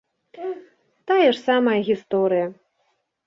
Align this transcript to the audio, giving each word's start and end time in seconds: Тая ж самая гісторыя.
Тая 1.11 1.27
ж 1.27 1.35
самая 1.47 1.77
гісторыя. 1.91 2.45